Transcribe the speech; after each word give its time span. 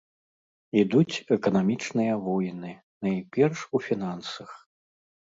Ідуць 0.83 1.21
эканамічныя 1.35 2.13
войны, 2.27 2.71
найперш 3.07 3.59
у 3.77 3.83
фінансах. 3.89 4.49